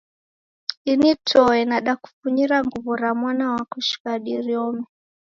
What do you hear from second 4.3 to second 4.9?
riome.